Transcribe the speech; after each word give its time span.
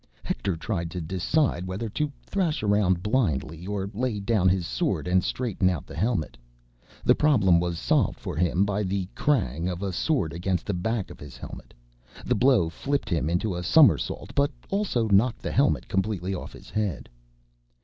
Hector 0.23 0.57
tried 0.57 0.89
to 0.89 0.99
decide 0.99 1.67
whether 1.67 1.87
to 1.89 2.11
thrash 2.25 2.63
around 2.63 3.03
blindly 3.03 3.67
or 3.67 3.87
lay 3.93 4.19
down 4.19 4.49
his 4.49 4.65
sword 4.65 5.07
and 5.07 5.23
straighten 5.23 5.69
out 5.69 5.85
the 5.85 5.95
helmet. 5.95 6.35
The 7.03 7.13
problem 7.13 7.59
was 7.59 7.77
solved 7.77 8.17
for 8.19 8.35
him 8.35 8.65
by 8.65 8.81
the 8.81 9.07
crang! 9.13 9.69
of 9.69 9.83
a 9.83 9.93
sword 9.93 10.33
against 10.33 10.65
the 10.65 10.73
back 10.73 11.11
of 11.11 11.19
his 11.19 11.37
helmet. 11.37 11.71
The 12.25 12.33
blow 12.33 12.67
flipped 12.67 13.09
him 13.09 13.29
into 13.29 13.53
a 13.53 13.61
somersault, 13.61 14.33
but 14.33 14.49
also 14.71 15.07
knocked 15.09 15.43
the 15.43 15.51
helmet 15.51 15.87
completely 15.87 16.33
off 16.33 16.53
his 16.53 16.71
head. 16.71 17.07